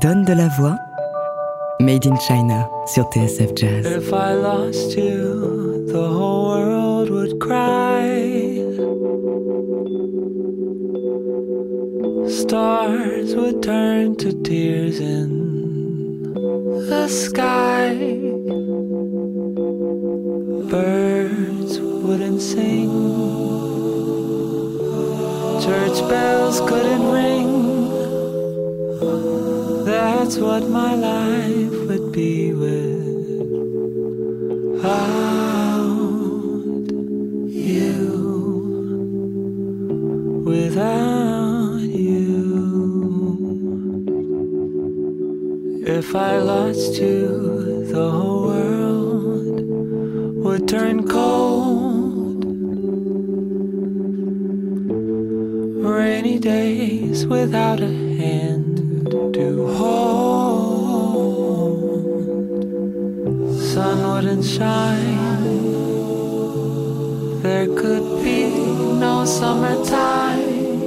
Donne 0.00 0.24
de 0.24 0.34
la 0.34 0.48
voix. 0.48 0.76
Made 1.80 2.06
in 2.06 2.16
China 2.28 2.68
sur 2.86 3.04
TSF 3.10 3.54
Jazz. 3.56 3.86
If 3.86 4.12
I 4.12 4.34
lost 4.34 4.96
you, 4.96 5.84
the 5.86 6.06
whole 6.06 6.48
world 6.48 7.10
would 7.10 7.40
cry. 7.40 8.60
Stars 12.28 13.34
would 13.34 13.62
turn 13.62 14.14
to 14.16 14.32
tears 14.42 15.00
in 15.00 16.32
the 16.88 17.08
sky. 17.08 17.94
Birds 20.70 21.80
wouldn't 21.80 22.40
sing. 22.40 22.90
Church 25.60 26.08
bells 26.08 26.60
couldn't 26.60 27.10
ring. 27.10 27.63
That's 30.24 30.38
what 30.38 30.66
my 30.70 30.94
life 30.94 31.86
would 31.86 32.10
be 32.10 32.54
without 32.54 32.94
you. 37.46 38.06
Without 40.46 41.80
you. 41.80 42.24
If 45.86 46.16
I 46.16 46.38
lost 46.38 46.98
you, 46.98 47.84
the 47.92 48.10
whole 48.10 48.46
world 48.46 49.60
would 50.42 50.66
turn 50.66 51.06
cold. 51.06 52.46
Rainy 55.84 56.38
days 56.38 57.26
without 57.26 57.80
a 57.80 58.03
Sun 63.74 63.98
wouldn't 64.08 64.44
shine. 64.44 65.42
There 67.42 67.66
could 67.66 68.22
be 68.22 68.46
no 69.04 69.24
summertime. 69.24 70.78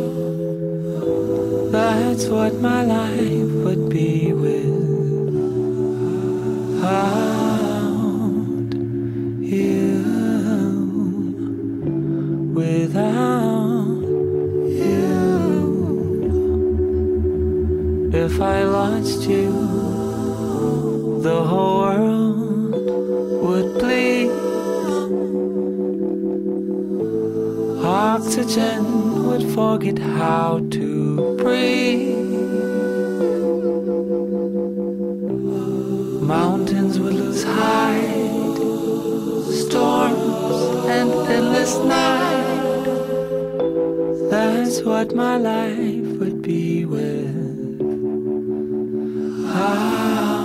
That's 1.69 2.27
what 2.27 2.53
my 2.61 2.83
life 2.85 3.51
would 3.65 3.89
be 3.89 4.31
without 4.31 4.63
you. 9.41 10.05
Without 12.55 13.99
you. 14.87 15.01
If 18.13 18.39
I 18.39 18.63
lost 18.63 19.27
you, 19.27 19.51
the 21.21 21.43
whole 21.43 21.81
world 21.81 22.46
oxygen 28.17 29.27
would 29.27 29.45
forget 29.53 29.99
how 29.99 30.59
to 30.71 31.37
breathe. 31.37 32.17
Mountains 36.35 36.99
would 36.99 37.13
lose 37.13 37.43
height, 37.43 38.57
storms 39.63 40.57
and 40.97 41.11
endless 41.35 41.77
night. 41.95 42.85
That's 44.31 44.81
what 44.81 45.13
my 45.13 45.37
life 45.37 46.09
would 46.19 46.41
be 46.41 46.85
with. 46.85 47.37
Without 49.43 50.36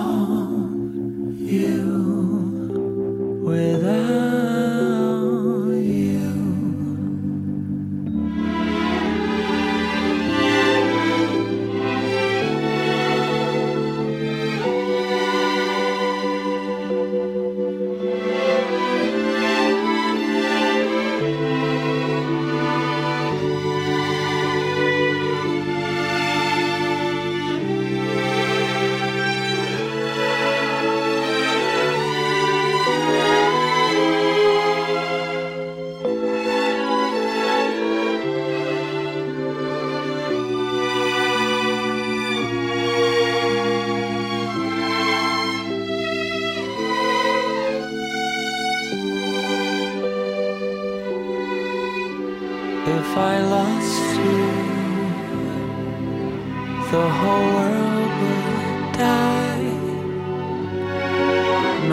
world 57.63 58.13
would 58.21 58.93
die. 58.99 59.73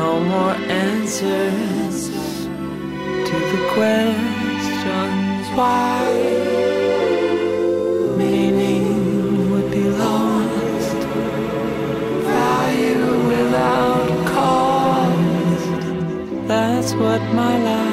No 0.02 0.12
more 0.32 0.56
answers 0.88 1.98
to 3.28 3.36
the 3.52 3.62
questions 3.76 5.46
why. 5.58 6.06
Meaning 8.22 9.52
would 9.52 9.70
be 9.72 9.86
lost, 10.06 11.00
value 12.38 13.10
without 13.34 14.10
cost. 14.34 15.82
That's 16.48 16.92
what 16.94 17.22
my 17.42 17.56
life 17.70 17.89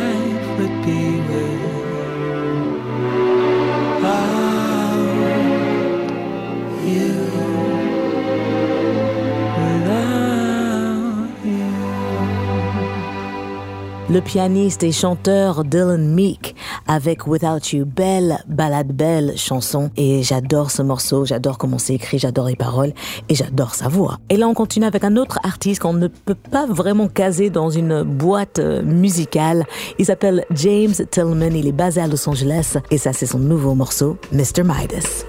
Le 14.17 14.23
pianiste 14.23 14.83
et 14.83 14.93
chanteur 14.93 15.63
Dylan 15.63 16.15
Meek 16.15 16.57
avec 16.87 17.27
Without 17.27 17.75
You, 17.75 17.85
belle 17.85 18.43
balade, 18.49 18.91
belle 18.91 19.37
chanson. 19.37 19.91
Et 19.99 20.23
j'adore 20.23 20.71
ce 20.71 20.81
morceau, 20.81 21.27
j'adore 21.27 21.59
comment 21.59 21.77
c'est 21.77 21.97
écrit, 21.97 22.19
j'adore 22.19 22.47
les 22.47 22.57
paroles 22.57 22.95
et 23.29 23.35
j'adore 23.35 23.75
sa 23.75 23.89
voix. 23.89 24.17
Et 24.31 24.39
là, 24.39 24.49
on 24.49 24.55
continue 24.55 24.87
avec 24.87 25.05
un 25.05 25.17
autre 25.17 25.39
artiste 25.43 25.83
qu'on 25.83 25.93
ne 25.93 26.09
peut 26.09 26.35
pas 26.35 26.65
vraiment 26.65 27.09
caser 27.09 27.51
dans 27.51 27.69
une 27.69 28.05
boîte 28.05 28.59
euh, 28.59 28.81
musicale. 28.81 29.67
Il 29.99 30.07
s'appelle 30.07 30.47
James 30.51 30.95
Tillman, 31.11 31.55
il 31.55 31.67
est 31.67 31.73
basé 31.73 32.01
à 32.01 32.07
Los 32.07 32.27
Angeles 32.27 32.79
et 32.91 32.97
ça, 32.97 33.13
c'est 33.13 33.27
son 33.27 33.39
nouveau 33.39 33.75
morceau, 33.75 34.17
Mr. 34.33 34.63
Midas. 34.65 35.27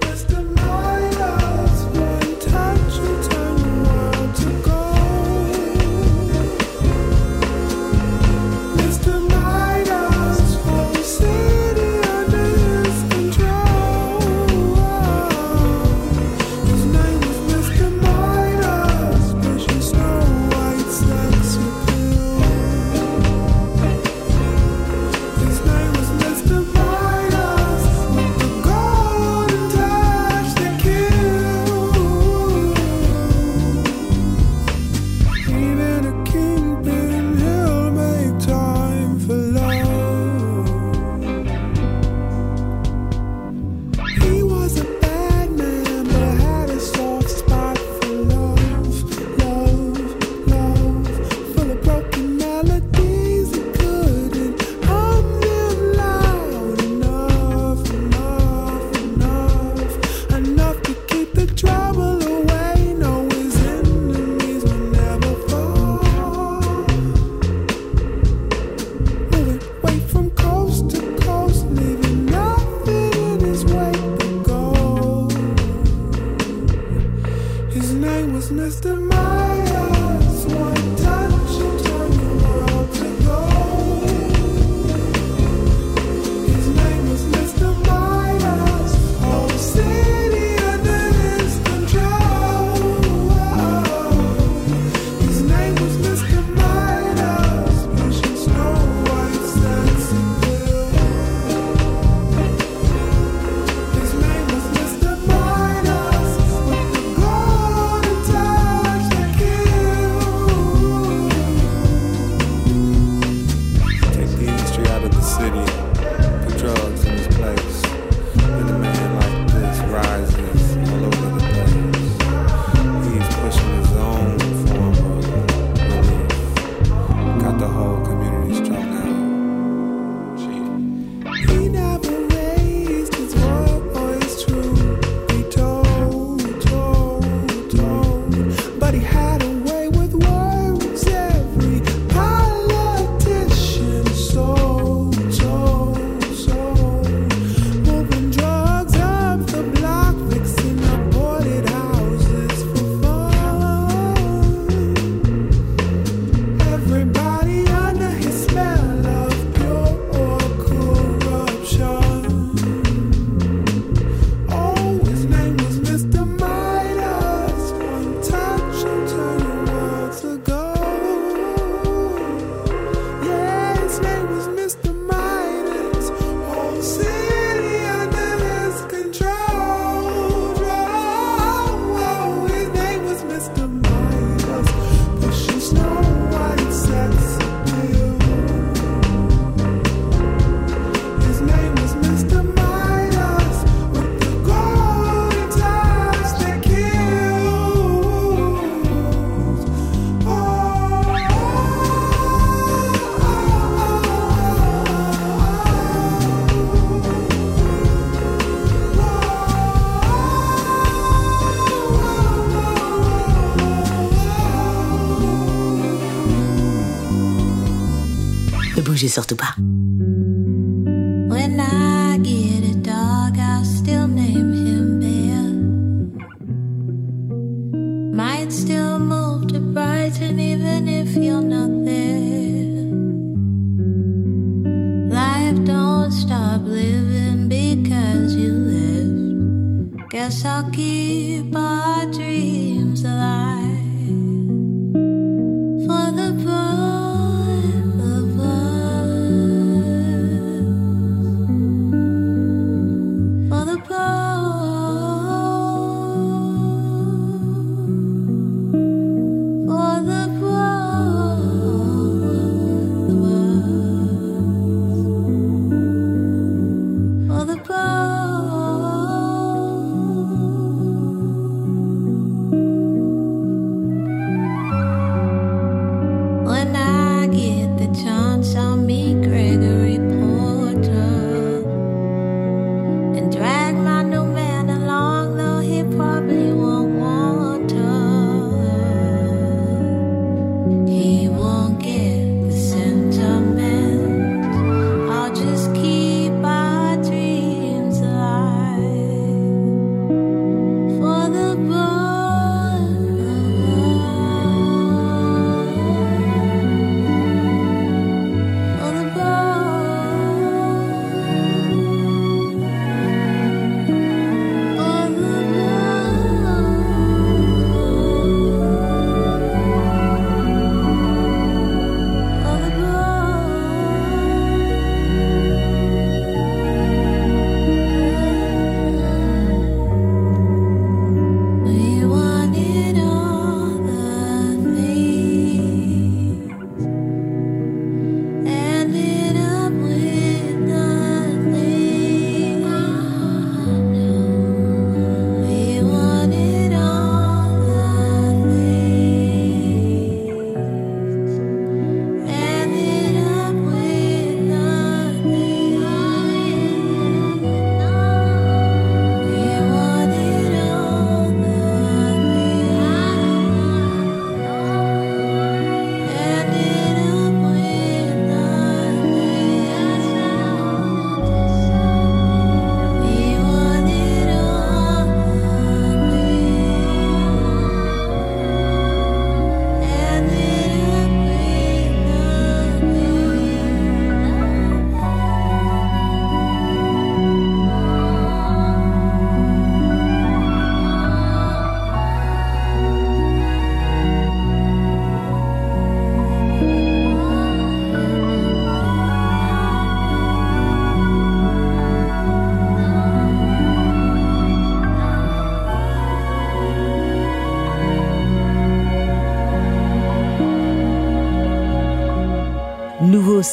Bougez 218.97 219.09
surtout 219.09 219.35
pas. 219.35 219.53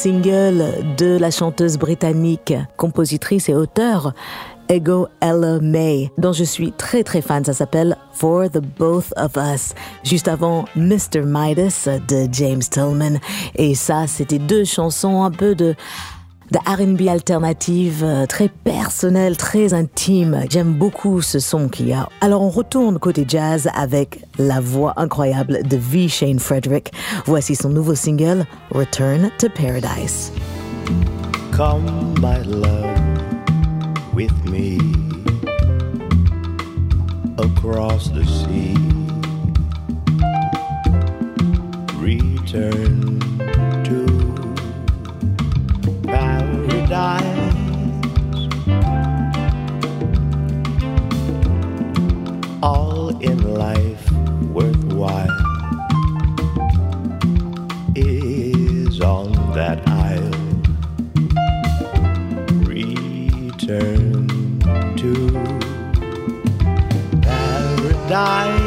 Single 0.05 0.85
de 0.99 1.17
la 1.17 1.31
chanteuse 1.31 1.79
britannique, 1.79 2.53
compositrice 2.77 3.49
et 3.49 3.55
auteure 3.55 4.13
Ego 4.69 5.09
Ella 5.23 5.61
May, 5.63 6.11
dont 6.19 6.35
je 6.35 6.45
suis 6.45 6.73
très 6.73 7.03
très 7.03 7.23
fan. 7.23 7.43
Ça 7.43 7.55
s'appelle 7.55 7.97
For 8.13 8.51
the 8.51 8.61
Both 8.61 9.15
of 9.17 9.33
Us. 9.39 9.73
Juste 10.03 10.29
avant 10.29 10.67
Mr. 10.77 11.23
Midas 11.25 11.89
de 12.07 12.29
James 12.33 12.61
Tillman. 12.61 13.19
Et 13.57 13.75
ça, 13.75 14.07
c'était 14.07 14.39
deux 14.39 14.65
chansons 14.65 15.23
un 15.23 15.31
peu 15.31 15.55
de 15.55 15.75
de 16.51 16.59
R&B 16.59 17.09
alternative, 17.09 18.03
euh, 18.03 18.27
très 18.27 18.49
personnelle, 18.49 19.37
très 19.37 19.75
intime. 19.75 20.45
J'aime 20.51 20.75
beaucoup 20.75 21.23
ce 21.23 21.39
son 21.39 21.69
qu'il 21.69 21.89
y 21.89 21.93
a. 21.93 22.09
Alors 22.21 22.43
on 22.43 22.51
retourne 22.51 22.99
côté 22.99 23.25
jazz 23.27 23.69
avec 23.75 24.21
la 24.39 24.61
voix 24.61 24.95
incroyable 24.97 25.63
de 25.67 25.77
V. 25.77 26.09
Shane 26.09 26.39
Frederick. 26.39 26.93
Voici 27.27 27.55
son 27.55 27.71
nouveau 27.71 27.95
single, 27.95 28.45
Return 28.71 29.31
to 29.39 29.49
Paradise. 29.49 30.33
Come, 31.53 32.15
love, 32.21 33.01
with 34.13 34.33
me 34.51 34.79
across 37.39 38.11
the 38.11 38.25
sea. 38.25 38.75
Return 42.01 43.14
All 52.65 53.11
in 53.21 53.53
life 53.53 54.11
worthwhile. 54.57 55.29
Is 57.95 59.03
on 59.03 59.33
that 59.53 59.87
isle. 59.87 60.31
Return 62.65 64.29
to 64.97 65.13
paradise. 67.21 68.65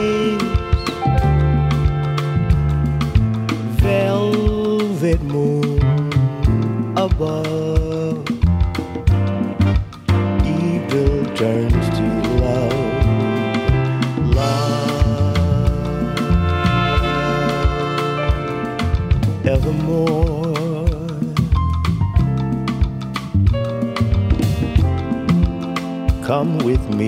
Velvet 3.81 5.21
moon 5.23 5.81
above, 6.95 7.66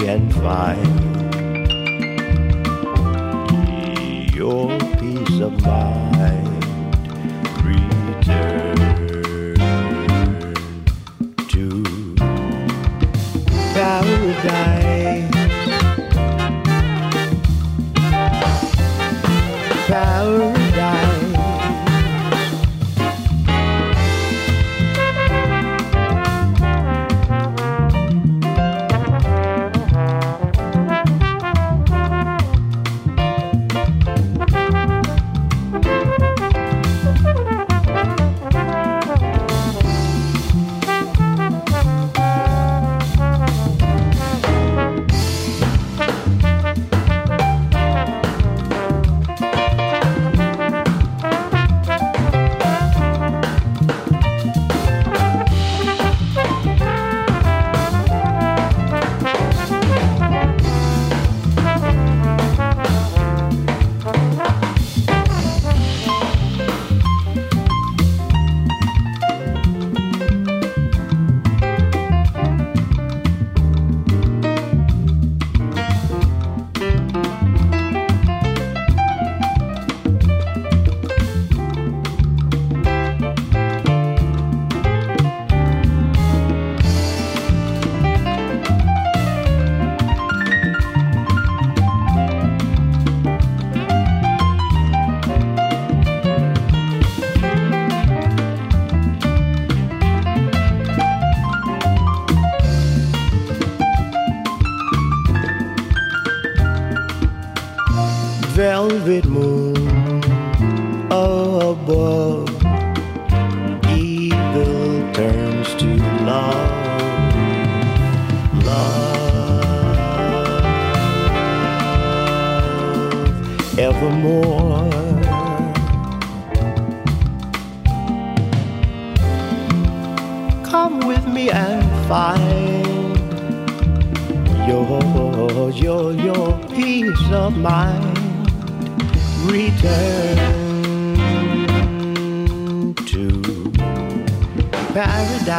and 0.08 0.34
find 0.36 1.09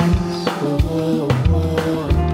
paradise. 0.00 0.48
Whoa, 0.62 1.28
whoa, 1.50 2.29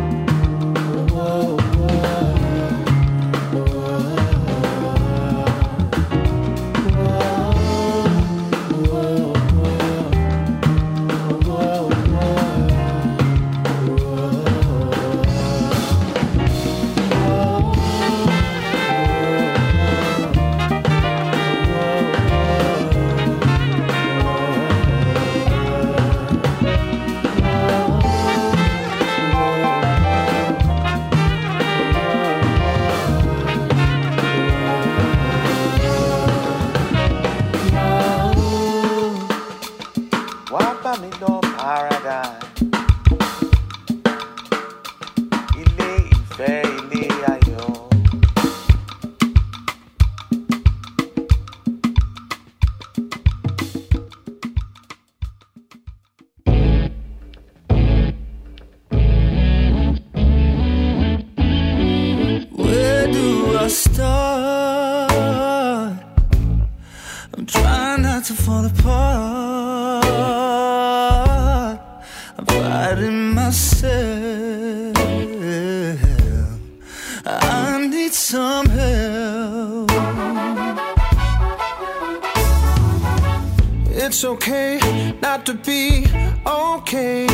okay, 86.86 87.26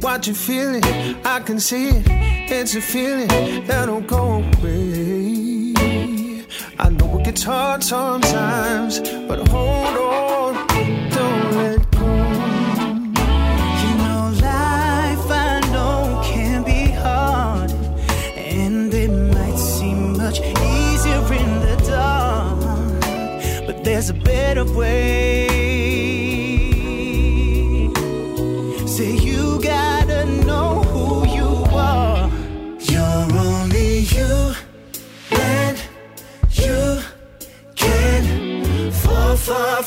what 0.00 0.26
you're 0.26 0.34
feeling, 0.34 0.82
I 1.24 1.38
can 1.38 1.60
see 1.60 1.90
it. 1.90 2.04
It's 2.50 2.74
a 2.74 2.80
feeling 2.80 3.28
that'll 3.66 4.00
go 4.00 4.42
away. 4.42 5.74
I 6.78 6.88
know 6.90 7.18
it 7.18 7.24
gets 7.24 7.44
hard 7.44 7.84
sometimes, 7.84 8.98
but 9.28 9.46
hold 9.48 9.96
on, 9.96 10.66
don't 11.10 11.56
let 11.56 11.90
go. 11.92 12.06
You 13.82 13.92
know, 14.02 14.22
life 14.42 15.26
I 15.30 15.60
know 15.72 16.20
can 16.24 16.64
be 16.64 16.90
hard, 16.90 17.70
and 18.36 18.92
it 18.92 19.10
might 19.10 19.56
seem 19.56 20.18
much 20.18 20.40
easier 20.40 21.22
in 21.32 21.50
the 21.66 21.76
dark, 21.86 23.66
but 23.66 23.84
there's 23.84 24.10
a 24.10 24.14
better 24.14 24.64
way. 24.64 25.23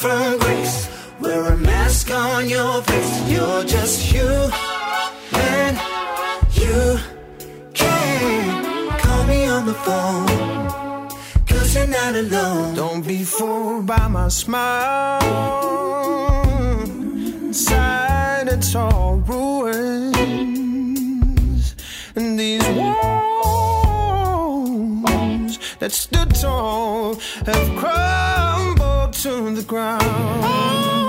From 0.07 0.39
grace. 0.39 0.87
Wear 1.19 1.41
a 1.53 1.57
mask 1.57 2.11
on 2.11 2.47
your 2.47 2.81
face. 2.83 3.13
You're 3.33 3.63
just 3.75 4.13
you, 4.13 4.29
and 5.33 5.75
you 6.61 6.99
can 7.73 8.99
call 9.03 9.23
me 9.31 9.39
on 9.55 9.63
the 9.71 9.77
phone. 9.85 10.27
Cause 11.49 11.75
you're 11.75 11.93
not 11.99 12.13
alone. 12.23 12.75
Don't 12.75 13.03
be 13.05 13.23
fooled 13.23 13.85
by 13.85 14.07
my 14.07 14.29
smile. 14.29 15.19
Inside 17.49 18.47
it's 18.55 18.73
all 18.75 19.15
ruins. 19.31 20.15
And 22.15 22.39
these 22.39 22.67
walls 22.79 23.57
that 25.79 25.91
stood 25.91 26.31
tall 26.35 27.15
have 27.49 27.67
crumbled 27.79 28.76
to 29.23 29.55
the 29.55 29.63
ground. 29.63 30.03
You 30.03 31.06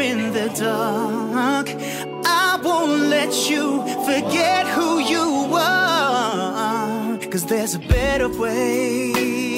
in 0.00 0.32
the 0.32 0.48
dark. 0.58 1.68
I 2.24 2.58
won't 2.62 3.02
let 3.08 3.50
you 3.50 3.82
forget 4.04 4.66
who 4.66 4.98
you 4.98 5.54
are. 5.54 7.18
Cause 7.30 7.46
there's 7.46 7.74
a 7.74 7.78
better 7.78 8.28
way. 8.28 9.55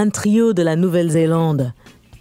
Un 0.00 0.08
trio 0.08 0.54
de 0.54 0.62
la 0.62 0.76
Nouvelle-Zélande. 0.76 1.74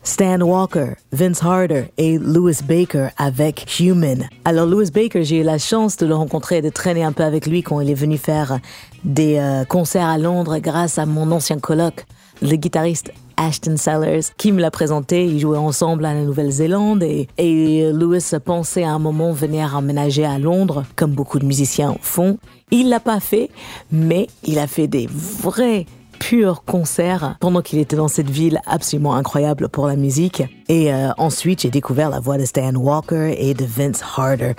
Stan 0.03 0.41
Walker, 0.41 0.95
Vince 1.13 1.41
Harder 1.41 1.85
et 1.97 2.17
Louis 2.17 2.57
Baker 2.67 3.07
avec 3.17 3.79
Human. 3.79 4.27
Alors 4.43 4.65
Louis 4.65 4.91
Baker, 4.91 5.23
j'ai 5.23 5.39
eu 5.39 5.43
la 5.43 5.57
chance 5.57 5.95
de 5.95 6.05
le 6.05 6.13
rencontrer 6.13 6.57
et 6.57 6.61
de 6.61 6.67
traîner 6.67 7.05
un 7.05 7.13
peu 7.13 7.23
avec 7.23 7.47
lui 7.47 7.63
quand 7.63 7.79
il 7.79 7.89
est 7.89 7.93
venu 7.93 8.17
faire 8.17 8.59
des 9.05 9.37
euh, 9.37 9.63
concerts 9.63 10.07
à 10.07 10.17
Londres 10.17 10.57
grâce 10.57 10.97
à 10.97 11.05
mon 11.05 11.31
ancien 11.31 11.57
coloc, 11.57 12.05
le 12.41 12.57
guitariste 12.57 13.13
Ashton 13.37 13.77
Sellers, 13.77 14.25
qui 14.35 14.51
me 14.51 14.59
l'a 14.59 14.71
présenté. 14.71 15.25
Ils 15.25 15.39
jouaient 15.39 15.57
ensemble 15.57 16.03
à 16.03 16.13
la 16.13 16.23
Nouvelle-Zélande 16.23 17.01
et, 17.03 17.29
et 17.37 17.93
Louis 17.93 18.19
pensait 18.43 18.83
à 18.83 18.91
un 18.91 18.99
moment 18.99 19.31
venir 19.31 19.73
emménager 19.73 20.25
à 20.25 20.37
Londres, 20.37 20.83
comme 20.97 21.11
beaucoup 21.11 21.39
de 21.39 21.45
musiciens 21.45 21.95
font. 22.01 22.39
Il 22.71 22.89
l'a 22.89 22.99
pas 22.99 23.21
fait, 23.21 23.49
mais 23.89 24.27
il 24.43 24.59
a 24.59 24.67
fait 24.67 24.87
des 24.87 25.07
vrais 25.09 25.85
pur 26.19 26.63
concert 26.65 27.37
pendant 27.39 27.61
qu'il 27.61 27.79
était 27.79 27.95
dans 27.95 28.07
cette 28.07 28.29
ville 28.29 28.61
absolument 28.65 29.15
incroyable 29.15 29.69
pour 29.69 29.87
la 29.87 29.95
musique. 29.95 30.43
Et 30.67 30.93
euh, 30.93 31.09
ensuite, 31.17 31.61
j'ai 31.61 31.71
découvert 31.71 32.09
la 32.09 32.19
voix 32.19 32.37
de 32.37 32.45
Stan 32.45 32.75
Walker 32.75 33.35
et 33.37 33.53
de 33.53 33.65
Vince 33.65 34.03
Harder. 34.17 34.53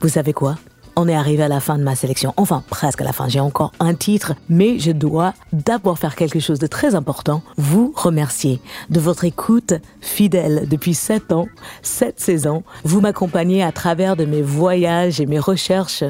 Vous 0.00 0.08
savez 0.08 0.32
quoi? 0.32 0.56
On 1.00 1.06
est 1.06 1.14
arrivé 1.14 1.44
à 1.44 1.48
la 1.48 1.60
fin 1.60 1.78
de 1.78 1.84
ma 1.84 1.94
sélection, 1.94 2.34
enfin 2.36 2.64
presque 2.68 3.00
à 3.02 3.04
la 3.04 3.12
fin, 3.12 3.28
j'ai 3.28 3.38
encore 3.38 3.70
un 3.78 3.94
titre, 3.94 4.34
mais 4.48 4.80
je 4.80 4.90
dois 4.90 5.32
d'abord 5.52 5.96
faire 5.96 6.16
quelque 6.16 6.40
chose 6.40 6.58
de 6.58 6.66
très 6.66 6.96
important, 6.96 7.40
vous 7.56 7.92
remercier 7.94 8.60
de 8.90 8.98
votre 8.98 9.24
écoute 9.24 9.74
fidèle 10.00 10.66
depuis 10.68 10.94
7 10.94 11.30
ans, 11.30 11.46
7 11.82 12.18
saisons. 12.18 12.64
Vous 12.82 13.00
m'accompagnez 13.00 13.62
à 13.62 13.70
travers 13.70 14.16
de 14.16 14.24
mes 14.24 14.42
voyages 14.42 15.20
et 15.20 15.26
mes 15.26 15.38
recherches 15.38 16.02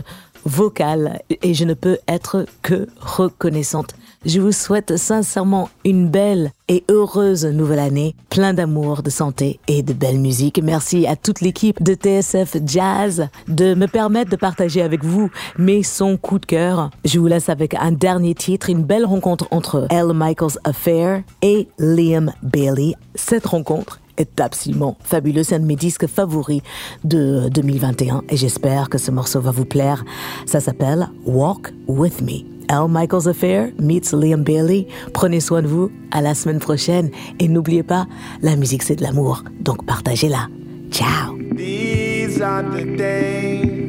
vocales 0.47 1.21
et 1.43 1.53
je 1.53 1.65
ne 1.65 1.75
peux 1.75 1.99
être 2.09 2.47
que 2.63 2.89
reconnaissante. 2.99 3.95
Je 4.25 4.41
vous 4.41 4.51
souhaite 4.51 4.97
sincèrement 4.97 5.71
une 5.85 6.09
belle 6.09 6.51
et 6.69 6.83
heureuse 6.91 7.47
nouvelle 7.47 7.79
année, 7.79 8.17
plein 8.31 8.53
d'amour, 8.53 9.05
de 9.05 9.11
santé 9.11 9.61
et 9.69 9.85
de 9.85 9.93
belle 9.93 10.19
musique. 10.19 10.61
Merci 10.61 11.07
à 11.07 11.15
toute 11.15 11.41
l'équipe 11.41 11.81
de 11.81 11.95
TSF 11.95 12.57
Jazz 12.67 13.29
de 13.47 13.75
me 13.75 13.87
permettre 13.87 14.31
de 14.31 14.37
partager 14.37 14.83
avec 14.83 15.05
vous 15.05 15.31
mes 15.57 15.85
sons 15.85 16.17
coup 16.17 16.41
de 16.41 16.47
cœur. 16.47 16.91
Je 17.05 17.21
vous 17.21 17.29
laisse 17.29 17.49
avec 17.49 17.75
un 17.75 17.93
dernier 17.93 18.35
titre, 18.35 18.71
une 18.71 18.83
belle 18.83 19.05
rencontre 19.05 19.47
entre 19.53 19.87
Elle 19.89 20.13
Michaels 20.13 20.59
Affair 20.65 21.23
et 21.41 21.69
Liam 21.79 22.33
Bailey. 22.43 22.95
Cette 23.15 23.47
rencontre 23.47 24.01
est 24.17 24.41
absolument 24.41 24.97
fabuleux. 25.01 25.45
C'est 25.45 25.55
un 25.55 25.61
de 25.61 25.65
mes 25.65 25.77
disques 25.77 26.09
favoris 26.09 26.63
de 27.05 27.49
2021 27.51 28.25
et 28.29 28.37
j'espère 28.37 28.89
que 28.89 28.99
ce 28.99 29.13
morceau 29.13 29.41
va 29.41 29.53
vous 29.53 29.65
plaire. 29.65 30.05
Ça 30.45 30.59
s'appelle 30.59 31.09
Walk 31.25 31.73
With 31.87 32.21
Me. 32.21 32.58
L. 32.69 32.89
Michaels 32.89 33.29
Affair 33.29 33.71
meets 33.79 34.13
Liam 34.13 34.43
Bailey. 34.43 34.87
Prenez 35.13 35.41
soin 35.41 35.63
de 35.63 35.69
vous. 35.69 35.91
À 36.11 36.23
la 36.23 36.35
semaine 36.35 36.59
prochaine. 36.59 37.11
Et 37.39 37.49
n'oubliez 37.49 37.83
pas, 37.83 38.07
la 38.43 38.57
musique 38.57 38.83
c'est 38.83 38.97
de 38.97 39.03
l'amour. 39.03 39.45
Donc 39.61 39.85
partagez-la. 39.85 40.49
Ciao. 40.91 41.37
These 41.57 42.41
are 42.41 42.63
the 42.63 42.85
days 42.97 43.89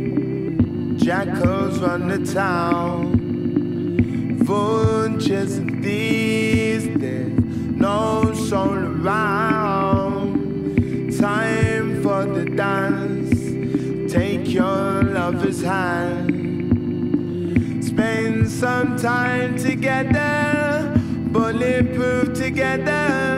jackals 1.10 1.80
run 1.80 2.08
the 2.08 2.20
town. 2.34 3.18
Vultures 4.44 5.60
these 5.82 6.88
days, 7.00 7.40
no 7.76 8.32
soul 8.34 8.78
around. 8.78 10.38
Time 11.18 12.04
for 12.04 12.26
the 12.26 12.46
dance. 12.46 14.12
Take 14.14 14.48
your 14.50 15.04
lover's 15.04 15.64
hand. 15.64 16.39
Some 18.30 18.96
time 18.96 19.58
together, 19.58 20.94
bulletproof 21.32 22.34
together. 22.36 23.29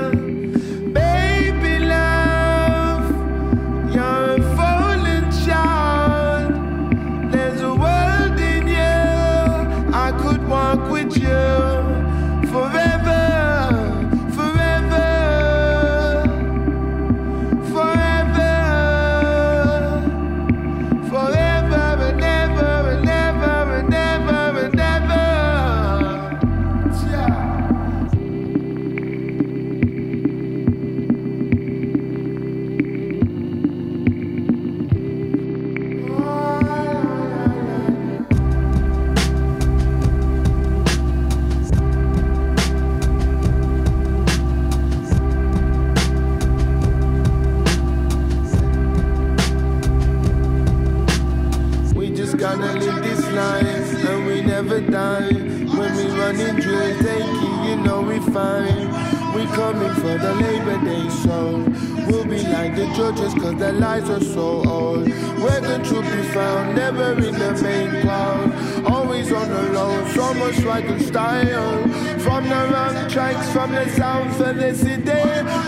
Fine. 58.33 58.87
We 59.35 59.45
coming 59.47 59.93
for 59.95 60.17
the 60.17 60.33
Labor 60.35 60.77
Day 60.85 61.09
soul. 61.09 61.65
We'll 62.07 62.25
be 62.25 62.43
like 62.43 62.75
the 62.75 62.85
judges 62.95 63.33
cause 63.33 63.55
their 63.55 63.73
lives 63.73 64.09
are 64.09 64.23
so 64.23 64.63
old. 64.67 65.07
Where 65.41 65.61
the 65.61 65.77
truth 65.83 66.09
be 66.11 66.23
found, 66.33 66.75
never 66.75 67.13
in 67.13 67.33
the 67.33 67.51
main 67.61 68.01
crowd. 68.01 68.85
Always 68.85 69.31
on 69.31 69.49
the 69.49 69.63
low, 69.73 70.07
so 70.09 70.33
much 70.33 70.59
like 70.63 70.85
a 70.85 70.99
style. 70.99 71.81
From 72.19 72.43
the 72.49 72.61
wrong 72.71 73.09
tracks, 73.09 73.49
from 73.51 73.71
the 73.71 73.87
south 73.89 74.39
of 74.39 74.57
the 74.57 74.73
city. 74.75 75.21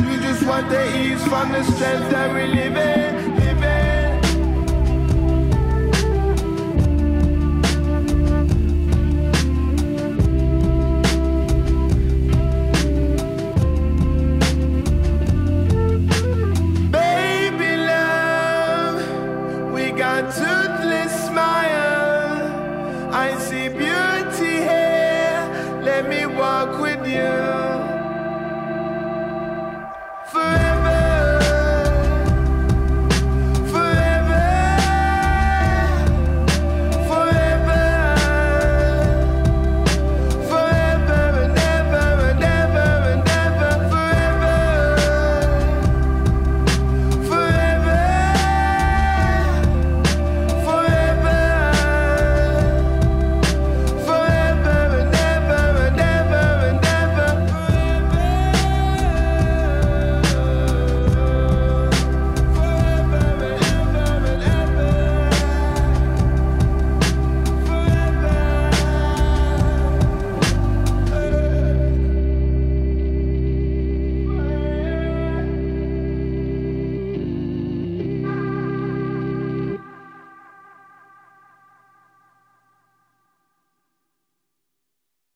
We 0.07 0.16
just 0.22 0.43
want 0.45 0.70
the 0.70 0.84
ease 0.97 1.24
from 1.28 1.51
the 1.51 1.64
strength 1.64 2.09
that 2.11 2.34
we. 2.34 2.43
Live 2.53 2.76
in. 2.76 3.43